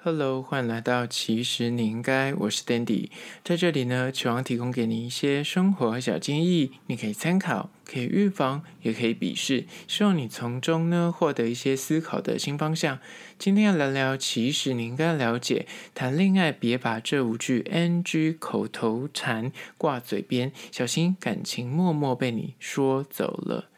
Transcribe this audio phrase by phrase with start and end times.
[0.00, 3.10] Hello，欢迎来到其实你应该，我是 Dandy，
[3.42, 13.00] 在这里呢，希望提供给你一些生活小建议，你可以参考，可以预防，也可以鄙视，希望你从中呢获得一些思考的新方向。
[13.40, 15.66] 今天要聊聊，其实你应该了解，
[15.96, 23.68] 谈恋爱别把这五句 NG 口头禅挂嘴边，小心感情默默被你说走了。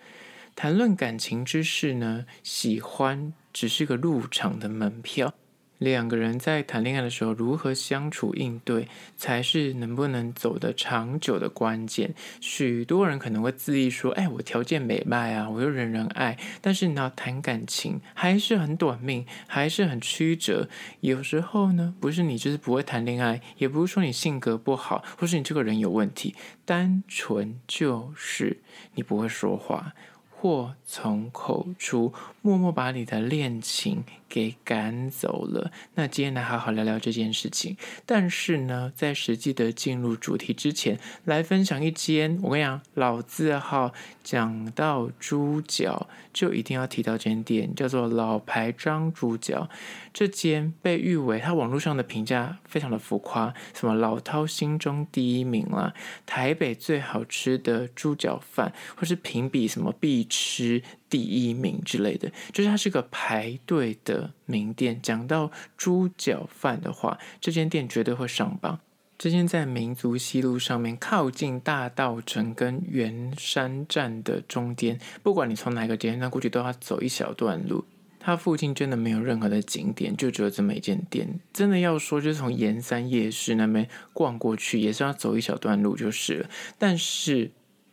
[0.55, 5.33] 谈论感情之事呢，喜欢只是个入场的门票。
[5.81, 12.15] 两个人在谈恋爱的时候，如何相处应对，才是能不能走得长久的关键。
[12.39, 20.69] 许多人可能会自意说：“哎，我条件美迈啊，我又人人爱。”但是你要谈感情，还是很短命，还是很曲折。
[21.01, 26.35] 有时候呢，不是你就是不会谈恋爱，也不是说你性格不好，或是你这个人有问题，
[26.67, 28.59] 单纯就是
[28.97, 29.95] 你不会说话。
[30.29, 35.71] 祸从口出，默默把你的恋情给赶走了。
[35.95, 37.77] 那今天来好好聊聊这件事情。
[38.07, 42.39] 但是呢，在实际的进入主题之前，来分享一间。
[42.43, 43.93] 我跟你讲，老字号
[44.25, 49.69] 讲到猪脚，就一定要提到这间店，叫做老牌张猪脚。
[50.13, 55.95] 这间被誉为它网络上的评价非常的浮夸，什么老饕心中第一名啦，
[56.27, 64.99] 台北最好吃的猪脚饭，或是评比什么必吃第一名之类的，就是它是个排队的名店。
[65.03, 68.79] 讲到猪脚饭的话，这间店绝对会上榜。
[69.19, 77.85] 这间在民族西路上面，靠近大道城跟圆山站的中间，不管你从哪个街，那过去都要走一小段路。
[78.19, 81.41] 它附近真的没有任何的景点，就只有这么一间店。
[81.53, 86.51] 真的要说，就是从盐山夜市那边逛过去，也是要走一小段路就是了。
[86.79, 87.51] 但是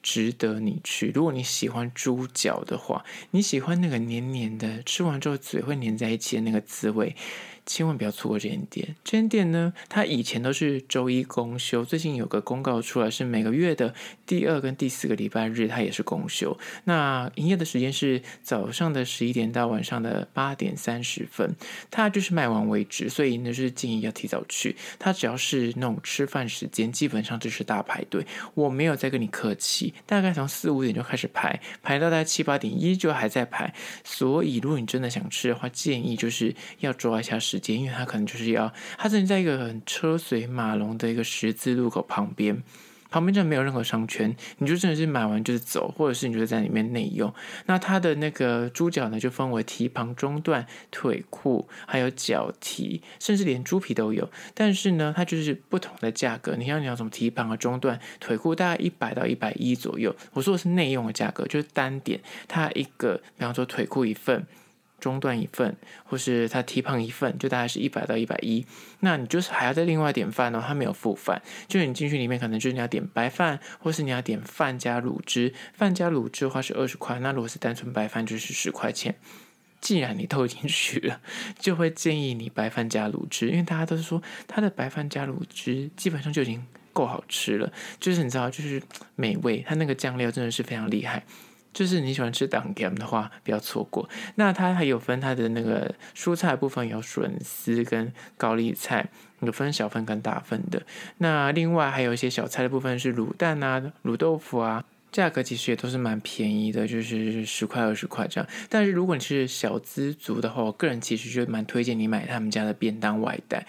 [0.09, 1.11] 值得你去。
[1.13, 7.13] 如果你喜欢猪脚的话，你喜欢那个黏黏的，吃完之后嘴会黏在一起的那个滋味。
[7.67, 8.95] 千万不要错过这间店。
[9.03, 13.93] 这间店呢，它以前都是周一公休，最近有个公告出来，是每个月的
[14.25, 16.57] 第二跟第四个礼拜日，它也是公休。
[16.85, 21.53] 那营业的时间是早上的十一点到晚上的八点三十分，
[21.91, 24.77] 它就是卖完为止，所以呢，是建议要提早去。
[24.97, 28.25] 它只要是那种吃饭时间，基本上就是大排队。
[28.53, 33.73] 我没有在跟你客气，大概从四五点就开始排，排到大概七八点依旧还在排。
[34.05, 37.56] 所以如果你真的想吃的话，建议就是要抓一下时。
[37.75, 42.63] 因为他可能就是要，他正在一个很车水马龙的一个十字路口旁边，
[43.09, 47.33] 旁边真的没有任何商圈，你就真的是买完就是走，或者是你就在里面内用。
[47.65, 54.29] 那它的那个猪脚呢，就分为蹄膀、中段、腿裤，还有脚蹄，甚至连猪皮都有。
[54.53, 56.55] 但是呢，它就是不同的价格。
[56.57, 60.13] 你像你要什么蹄膀和、中段、腿裤，大概一百到一百一左右。
[60.33, 64.45] 我说的是内用的价格，就是单点，它一个，比方说腿裤一份。
[64.99, 68.65] 中段一份，或是他蹄膀一份，就大概是一百到一百一。
[69.01, 75.53] 那你就是还要再另外点饭哦，他没有附饭，就是你进去里面可能就是你要点白饭，或是你要点饭加卤汁。
[75.73, 79.15] 饭加卤汁的话是二十块，那如果是单纯白饭就是十块钱。
[79.79, 81.21] 既然你都已经去了，
[81.59, 88.81] 就会建议你白饭加卤汁，因为大家都是说他的白饭加卤汁基本上就已经够好吃了，就是你知道，就是
[89.15, 91.23] 美味，它那个酱料真的是非常厉害。
[91.77, 94.09] 就是你喜欢吃当干的话，不要错过。
[94.33, 99.07] 那它还有分它的那个蔬菜部分，有笋丝跟高丽菜，
[99.41, 100.81] 有分小份跟大份的。
[101.19, 104.83] 那另外还有一些小菜的部分是卤蛋啊、卤豆腐啊。
[105.09, 108.49] 价格其实也都是蛮便宜的，就是十块二十块这样。
[108.69, 113.65] 但是如果你是小资族的话，我个人其实就蛮推荐你买他们家的便当外带，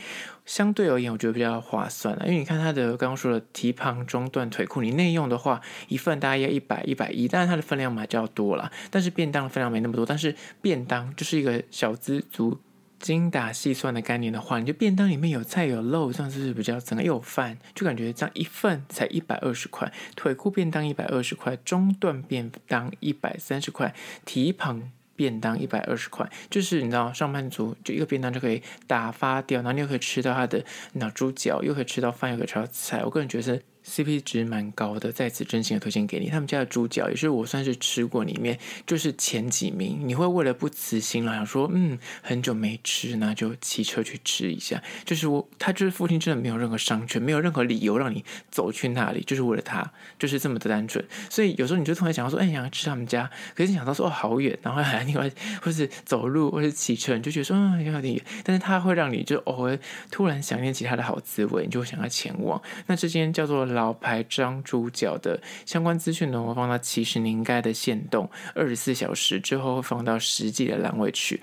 [0.48, 2.26] 相对而言我觉得比较划算了。
[2.26, 10.04] 因为你看它的刚刚说的蹄膀、中段、腿裤，你内用的话一份大概要一百一百一，但是它的分量买较多了，但是便当的分量没那么多。
[10.04, 12.58] 但是便当就是一个小资族。
[12.98, 17.56] 精打细算的概念的话，你就便当里面有菜有肉，这样是不是比较整个有饭？
[17.72, 23.94] 就感觉这样一份才一百二十块，腿裤便当一百二十块，中段便当一百三十块，
[24.24, 33.60] 蹄膀便当一百二十块，就是你知道上班族就一个便当就可以打发掉，然后你又可以吃到它的那猪脚，又可以吃到饭，又可以吃到菜，我个人觉得是。
[33.88, 36.28] CP 值蛮高的，在此真心的推荐给你。
[36.28, 39.98] 他们家的猪脚也是我算是吃过里面就是前几名。
[40.04, 44.82] 你会为了不辞辛劳，想说嗯，很久没吃，那就骑车去吃一下。
[45.04, 51.02] 就是我，他就是附近真的没有任何商圈，没有任何理由让你走去那里，就是为了他，就是这么的单纯。
[51.30, 55.30] 所以有时候你就突然想到说，哎，想要吃他们家，可是你想到说哦，好远，然后还 另外
[55.62, 58.22] 或是走路或是骑车，你就觉得说嗯，有点远。
[58.44, 59.78] 但是它会让你就偶尔
[60.10, 62.60] 突然想念起他的好滋味，你就会想要前往。
[62.86, 63.68] 那这间叫做。
[63.78, 71.40] 老牌张主角的相关资讯呢，我放到其实你应该的限动，二十四小时之后会放到实际的栏位去。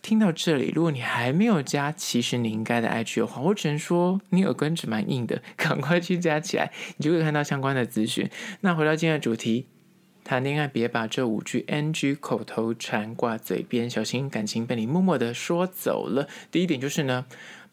[0.00, 8.28] 听到这里，如果你还没有加，其实你应该的 IG 的话，我只能说你耳根子蛮硬的， 赶快去加起来，你就会看到相关的资讯。
[8.62, 9.66] 那回到今天的主题，
[10.24, 16.26] 谈恋爱别把这五句 NG 口头禅挂嘴边，小心感情被你默默的说走了。
[16.50, 17.26] 第一点就是呢，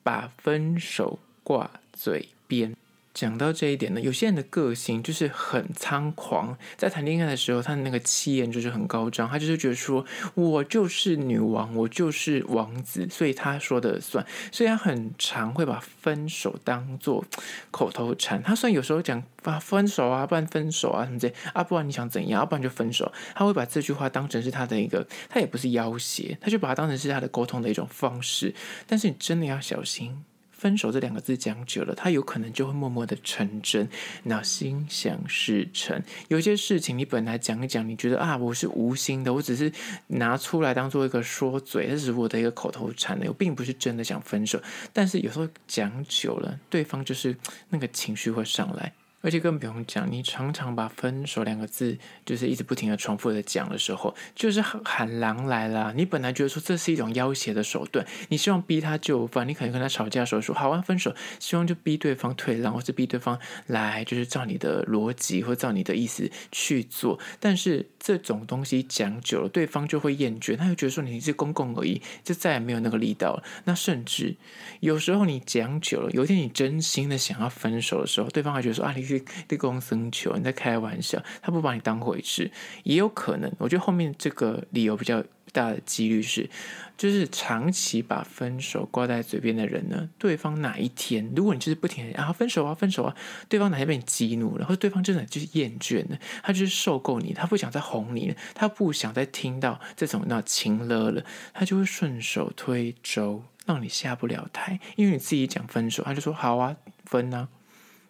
[0.04, 2.76] 把分手挂嘴边。
[3.14, 17.26] 讲到这一点呢，有些人的个性就是很猖狂，在谈恋爱的时候，他的那个气焰就是很高涨，他就是觉得说，我就是女王，我就是王子，所以他说的算，所以他很常会把分手当做
[17.70, 18.42] 口头禅。
[18.42, 28.56] 他虽然有时候讲把分手啊，不然分手啊什么之类啊，不然你想怎样，要不然就分手，他会把这句话当成是他的一个，他也不是要挟，他就把它当成是他的沟通的一种方式。
[28.88, 30.24] 但是你真的要小心。
[30.62, 33.90] 分手这两个字讲久了，他有可能就会默默的成真。
[34.26, 39.74] 那心想事成，有些事情你本来讲一讲，你觉得啊，我是无心的，我只是
[40.06, 44.62] 拿出来当做一个说嘴，这是我的一个口头禅的，我并不是真的想分手。
[44.94, 47.36] 但是有时候讲久了，对方就是
[47.70, 48.94] 那个情绪会上来。
[49.22, 55.94] 而且更不用讲，你常常把“分手”两个字，就是一直不停的重复的讲的时候，就是喊狼来了。
[55.96, 63.38] 你本来觉得说这是一种要挟的手段，你希望逼他就范，你可能跟他吵架的时候说“好啊，分手”，希望就逼对方退让，或是逼对方
[63.68, 67.20] 来，就是照你的逻辑或照你的意思去做。
[67.40, 73.44] 但是这种东西讲久了，对方就会厌倦，他就觉得说你是公共而已，就再也没有那个力道了。
[73.66, 74.36] 那甚至
[74.80, 79.11] 有时候你讲久了，有一天你真心的想要分手的时候，对方还觉得说啊，你。
[79.48, 82.52] 立功生求，你在开玩笑，他不把你当回事，
[82.84, 83.52] 也有可能。
[83.58, 86.50] 我觉得后面这个理由比较大的几率是，
[86.98, 93.16] 就是长期把分手挂在嘴边的人呢，对方哪一天，如果你就是不停的啊分手啊分手啊，
[93.50, 107.50] 对方哪天被你激怒了，或者对方真的就是厌倦了，他就是受够你，他不想再哄你了，他不想再听到这种那情勒了，他就会顺手推舟，让你下不了台，因为你自己讲分手，他就说好啊分啊，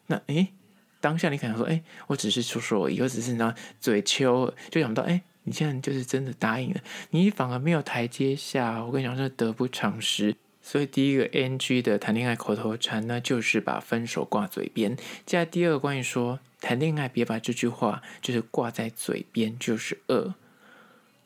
[0.05, 0.53] 那诶。
[1.01, 8.83] 当下你可能说：“哎，我只是说说而已，我只是那嘴秋，就想不到，哎，你现在就是真的答应了，你反而没有台阶下。
[8.85, 10.35] 我跟你讲，这得不偿失。
[10.61, 14.95] 所以第一个 NG 的谈恋爱口头禅呢，就是把分手挂嘴边。
[15.25, 20.35] 接下来第二个关于说谈恋爱别把这句话就是挂在嘴边，就是二。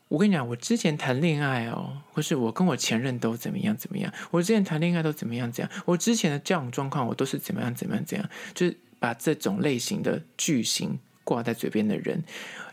[0.08, 12.24] 我跟你讲，我之前谈恋爱哦，或是我跟我前任都怎么样怎么样，我之前谈恋爱都怎么样怎样，我之前的交往状况我都是怎么样怎么样怎样，就是。”把这种类型的句型挂在嘴边的人，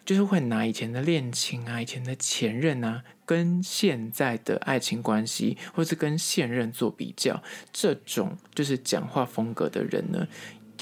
[0.07, 10.27] 就是会拿以前的恋情啊、以前的前任啊，跟现在的爱情关系，或是跟现任做比较，这种就是讲话风格的人呢。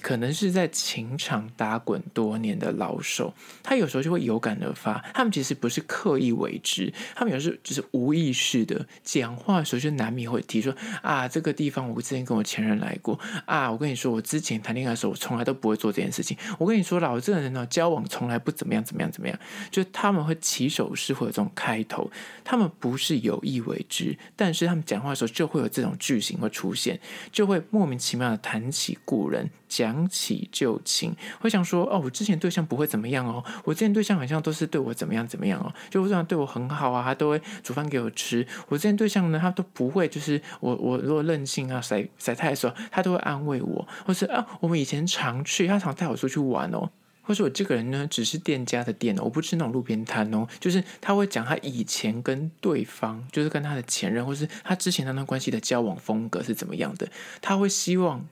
[0.00, 3.32] 可能是在情场打滚多年的老手，
[3.62, 4.98] 他有时候就会有感而发。
[5.14, 12.10] 他们其实不是刻意为之，他们有时候就是无意识的讲话的时候，就难免会提说啊，这个地方我之？
[12.10, 13.16] 前跟我前任来过
[13.46, 13.70] 啊。
[13.70, 14.40] 我跟你说，我之？
[14.40, 16.36] 前谈恋爱的时候，我从来都不会做这件事情。
[16.58, 19.38] 我跟你说，老这个人呢，交往从来不怎么样，怎么样，怎么样。
[19.70, 22.10] 就他们会起手式会有这种开头，
[22.42, 26.98] 他们不是有意为之，但是他们讲话的时候就会有这种句型会出现，
[27.30, 29.50] 就会莫名其妙的谈起故人。
[29.70, 38.44] 讲起旧情，会想说哦，我之前对象不会怎么样哦，我之前对象好像都是对我怎么样怎么样哦，就这样对我很好啊，他都会煮饭给我吃。
[38.68, 46.90] 我之前对象呢，他都不会，就是我我如果任性啊、晒晒太的时候，他都会安慰我，或是啊，我们以前常去，他常带我出去玩哦，
[47.22, 57.08] 或是我这个人呢，只是店家的店哦，我不是那种路边摊哦，就是他会讲他以前跟对方，就是跟他的前任，或是他之前那段关系的交往风格是怎么样的，
[57.40, 58.26] 他会希望。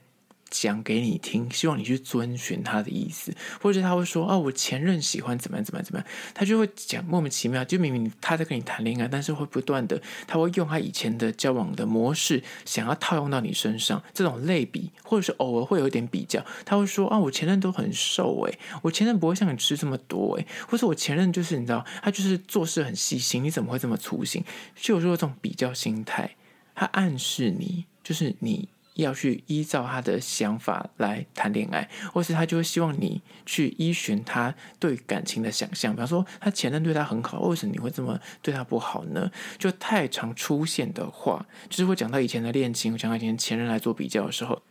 [0.49, 14.01] 讲给你听，希望你去遵循他的意思，或者他会说：“哦，我前任喜欢怎么样怎么样怎么样。”他就会讲莫名其妙，就明明他在跟你谈恋爱，但是会不断的，他会用他以前的交往的模式，想要套用到你身上。
[14.13, 24.43] 这种类比，或者是偶尔会有一点比较，他会说：“啊、哦，我前任都很瘦诶，我前任不会像你吃这么多诶，或者我前任就是你知道，他就是做事很细心，你怎么会这么粗心？”
[24.75, 26.35] 就有时候这种比较心态，
[26.73, 28.67] 他暗示你，就是你。
[29.01, 35.93] 要去依照他的想法来谈恋爱，或是他就会希望你去依循他对感情的想象。
[35.93, 39.31] 比方说，他前任对他很好，为什么你会这么对他不好呢？
[39.57, 44.61] 就太常出现的话，就是会讲到以前的恋情，讲到以前前任来做比较的时候，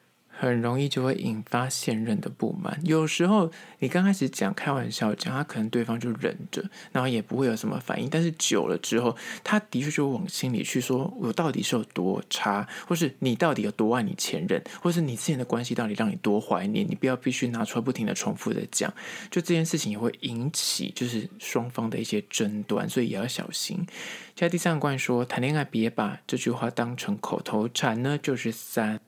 [0.41, 2.79] 很容易就会引发现任的不满。
[2.85, 8.09] 有时候你刚开始讲开玩笑讲，他可能对方就忍着，然后也不会有什么反应。
[8.09, 16.87] 但是久了之后，他的确就往心里去说：“我到底是有多差，或是你到底有多爱你前任，或是你之前的关系到底让你多怀念？
[16.89, 18.95] 你不要必须拿出来不停的重复的讲，
[19.33, 23.85] 就这件事情也会引起就是双方的一些争端，所以也要小心。”
[24.37, 29.01] 接下来第三个关于说谈恋爱别把这句话当成口头禅呢，就是三。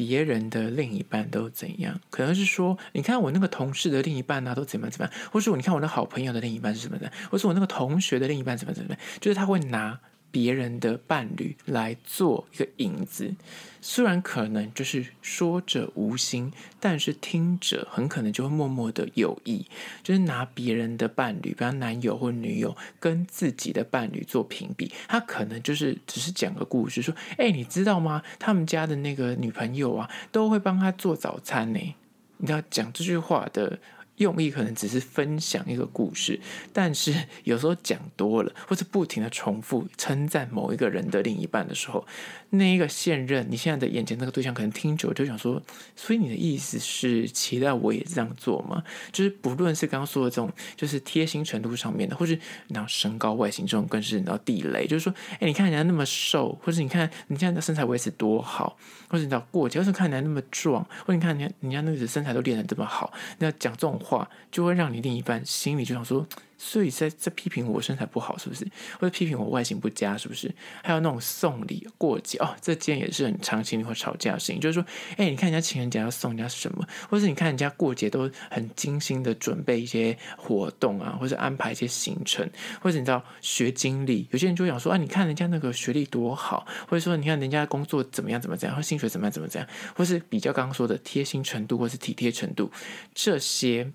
[0.00, 2.00] 别人的另一半都怎样？
[2.08, 5.12] 可能是说，你看我那个同事的另一半啊，都怎么怎么样？
[5.30, 7.12] 或是你看我那好朋友的另一半是怎么的？
[7.30, 8.98] 或是我那个同学的另一半怎么怎么样？
[9.20, 10.00] 就是他会拿。
[10.30, 13.34] 别人的伴侣来做一个引子，
[13.80, 19.66] 虽然可能就是说者无心，但是听者很可能就会默默的有意，
[20.02, 24.92] 就是拿别人的伴侣，比方男友或女友，跟自己的伴侣做评比。
[25.08, 28.22] 他可能就是只是讲个故事，说：“哎，你知道吗？
[28.38, 31.94] 他们家的那个女朋友啊，都会帮他做早餐呢。”
[32.38, 33.78] 你知道讲这句话的。
[34.20, 36.38] 用意可能只是分享一个故事，
[36.72, 42.06] 但是 有时候讲多了，或是不停的重复称赞某一个人的另一半的时候，
[42.50, 45.60] 那一个现任你现在的眼前那个对象可能听久了就想说，
[45.96, 48.82] 所以你的意思是期待我也这样做吗？
[49.10, 58.76] 就是不论是刚刚说的这种，就是贴心程度上面的，或是然后身高外形这种更是然后地雷，就是说，哎，你看人家那么瘦，或是你看你现在的身材维持多好，
[59.08, 64.28] 或是你知道过节，或是看人家那么壮，或者你看人家人家那个身材都练得这么好，你要讲这种话。
[64.50, 66.26] 就会让你另一半心里就想说。
[66.62, 68.66] 所以在在批评我身材不好是不是？
[68.98, 70.54] 或者批评我外形不佳是不是？
[70.84, 74.60] 还有那种送礼过节哦，这件也是很常情侣会吵架的事情。
[74.60, 74.84] 就是说，
[75.16, 82.46] 哎，你看人家情人节要送人家什么，或者你看人家过节都很精心的准备一些活动啊，或者安排一些行程，
[82.82, 92.70] 或者你知道学经历，有些人就想说啊，你看人家那个学历多好，或者说你看人家工作怎么样怎么怎样，或薪水怎么样怎么怎样，或是比较刚刚说的贴心程度或是体贴程度
[93.14, 93.90] 这些。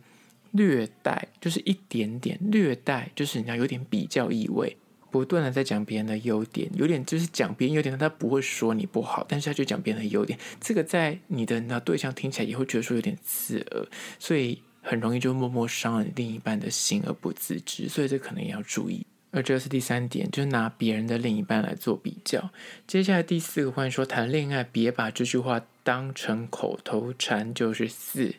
[0.55, 4.77] 略带就是一点点，略带就是人家有点比较意味，
[5.12, 19.05] 不断的在讲别人的优点，有点就是讲别人优点，他不会说你不好，但是他就讲别人的优点，这个在你的那对象听起来也会觉得说有点刺耳，所以很容易就默默伤了另一半的心而不自知，所以这可能也要注意。
[19.31, 22.50] 而这是第三点，就是拿别人的另一半来做比较。
[22.88, 28.33] 接下来第四个，关于说谈恋爱别把这句话当成口头禅，就是四。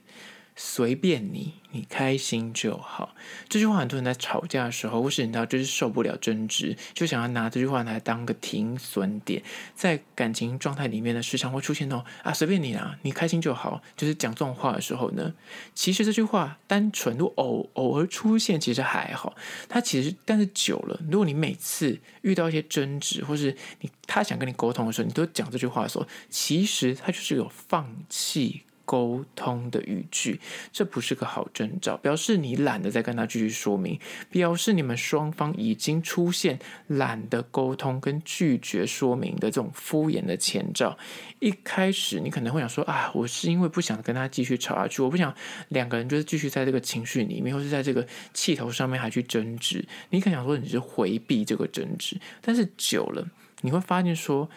[0.59, 3.15] 随便你，你开心就好。
[3.47, 9.43] 这句话很多人在吵架的时候，或是你知道，就是受不了争执，就想要拿这句话来当个停损点。
[9.75, 13.83] 在感情状态里面呢，时常会出现那种啊，随便你啦，你开心就好。
[13.95, 15.35] 就是讲这种话的时候呢，
[15.75, 19.35] 其实这句话单纯如果偶偶尔出现，其实还好。
[19.69, 28.63] 他其实，但是久了，如果你每次遇到一些争执，或是你他想跟你沟通的时候，你都讲这句话的时候，其实他就是有放弃。
[28.87, 30.41] 沟通的语句，
[30.73, 34.01] 这不是个好征兆，表示你懒得再跟他继续说明，
[34.31, 40.97] 表示你们双方已经出现懒得沟通跟拒绝说明的这种敷衍的前兆。
[41.41, 45.35] 一开始你可能会想说啊，我是因为不想跟他继续吵下去，我不想
[45.69, 49.85] 两个人就是继续在这个情绪里面，或是在这个气头上面还去争执。
[50.11, 53.27] 你可能想说你是回避这个争执，但是久了
[53.63, 54.49] 你会发现说。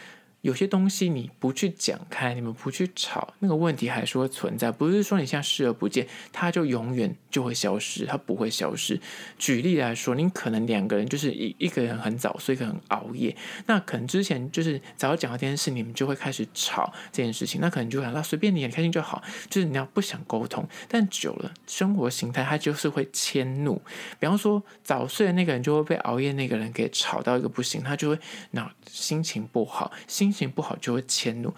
[0.41, 4.71] 有些东西你不去讲开，你们不去吵，那个问题还是会存在。
[4.71, 8.97] 不是说你现在视而不见，它就永远就会消失，它不会消失。
[9.37, 17.59] 举例来说，你可能两个人就是一一个人很早睡，一个人熬夜，那可能之前就是早讲到这件事，你们就会开始吵这件事情。
[17.59, 19.21] 那可能就会想，那随便你，你开心就好。
[19.49, 23.81] 就是你要不想沟通，但久了，生活形态它就是会迁怒。
[24.17, 28.19] 比方说，早睡的那个人就会被熬夜那个人给吵到一个不行，他就会
[28.51, 30.28] 那心情不好，心。
[30.31, 31.53] 心情不好就会迁怒，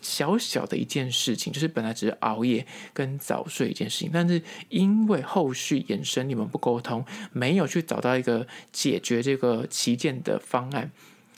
[0.00, 10.90] 小小的一件事情，就是本来只是熬夜跟早睡一件事情，但是因为后续延伸，你们不沟通，没有去找到一个解决这个旗舰的方案，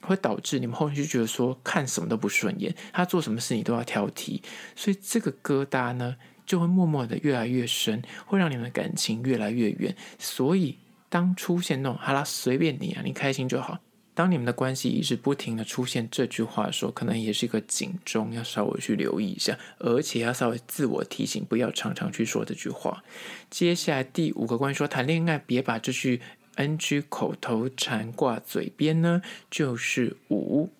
[0.03, 4.43] 会导致你们后续就觉得说看什么都不顺眼，他做什么事你都要挑剔，
[4.75, 9.97] 所以这个疙瘩呢就会默默的越来越深，会让你们的感情越来越远。
[10.19, 10.77] 所以
[11.09, 13.79] 当出现那种好啦，随便你啊，你开心就好。
[14.17, 23.05] 当你们的关系一直不停的出现这句话的时候，可能也是一个警钟，要稍微去留意一下，而且要稍微自我提醒，不要常常去说这句话。
[23.51, 26.23] 接下来第五个关于说谈恋爱，别把这句
[26.55, 29.21] NG 口头禅挂嘴边呢，
[29.51, 30.71] 就是五，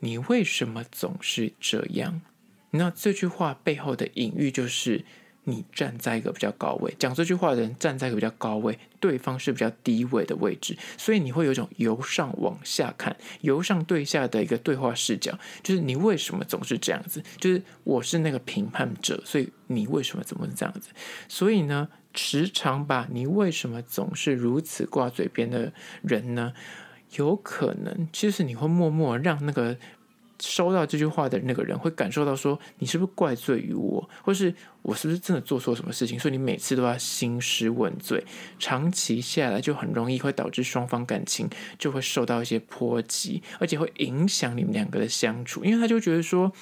[0.00, 2.22] 你为什么总是这样？
[2.70, 5.04] 那这句话背后的隐喻就是，
[5.44, 15.38] 你站在一个比较高位，讲这句话的人站在一个比较高位，对方是比较低位的位置，所以你会有一种由上往下看、由上对下的一个对话视角。
[15.62, 17.22] 就是你为什么总是这样子？
[17.38, 20.88] 就是我是那个评判者，所以你为什么怎么这样子？
[21.28, 25.72] 所以呢，时常把你为什么总是如此挂嘴边的
[26.02, 26.52] 人呢，
[27.16, 29.76] 有可能其实你会默默让那个。
[30.48, 36.18] 收到这句话的那个人会感受到说，你是不是怪罪于我，或是我是不是真的做错什么事情？
[36.18, 38.24] 所以你每次都要兴师问罪，
[38.58, 41.48] 长期下来就很容易会导致双方感情
[41.78, 46.52] 就会受到一些波及，而且会影响你们两个的相处，因为他就觉得说，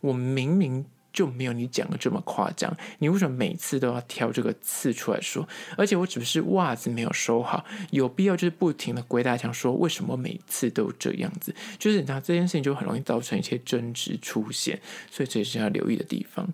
[0.00, 0.86] 我明明。
[1.12, 5.46] 就没有你讲的这么夸张，你为什么每次都要挑这个刺出来说？
[5.76, 11.54] 而且我只是袜子没有收好，有必要就是不停的鬼打墙说为什么每次都这样子？
[11.78, 16.48] 就是你知道这件事情就很容易造成一些争执出现，所以这也是要留意的地方。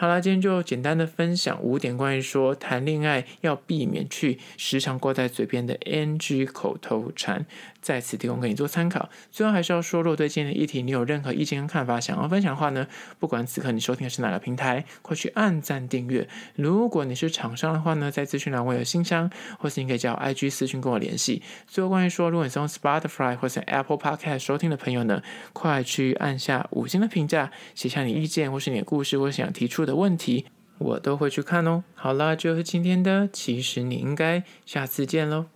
[0.00, 7.44] 好啦，今天就简单的分享五点关于说谈恋爱要避免去时常挂在嘴边的 NG 口头禅，
[7.82, 9.10] 在此提供给你做参考。
[9.30, 12.86] 最后还是要说，如果对今天的议题你有任何意见跟看法想要分享的话呢，
[13.18, 16.26] 不管此刻你收听的是哪个平台，快去按赞订阅。
[16.54, 21.42] 如果你是厂商的话呢，在资讯栏我有信箱，或是你可以叫 IG 私讯跟我联系。
[21.66, 29.89] 最后关于说，如果你是用 Spotify 或是 Apple Podcast 收听的朋友呢，快去按下五星的评价，写下你意见或是你的故事或想提出的。
[29.90, 30.46] 的问题，
[30.78, 31.82] 我都会去看哦。
[31.94, 35.46] 好了，就是今天的，其实你应该下次见喽。